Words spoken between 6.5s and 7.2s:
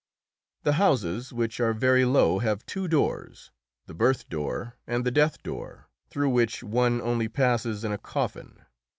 one